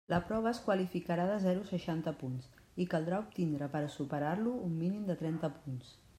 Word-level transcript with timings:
La 0.11 0.17
prova 0.27 0.51
es 0.51 0.59
qualificarà 0.67 1.27
de 1.31 1.35
zero 1.43 1.65
a 1.65 1.69
seixanta 1.71 2.13
punts, 2.23 2.47
i 2.85 2.89
caldrà 2.95 3.21
obtindre 3.27 3.69
per 3.75 3.85
a 3.85 3.93
superar-lo 3.99 4.57
un 4.71 4.77
mínim 4.83 5.07
de 5.13 5.21
trenta 5.23 5.55
punts. 5.61 5.97